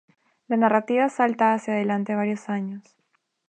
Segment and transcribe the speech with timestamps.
[0.47, 2.81] La narrativa salta hacia adelante varios años.